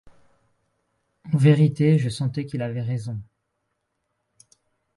En 1.31 1.37
vérité, 1.37 1.99
je 1.99 2.09
sentais 2.09 2.47
qu'il 2.47 2.63
avait 2.63 2.81
raison. 2.81 3.21